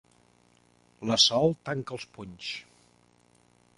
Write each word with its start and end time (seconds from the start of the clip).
La 1.11 1.17
Sol 1.25 1.53
tanca 1.69 1.95
els 1.99 2.07
punys. 2.17 2.51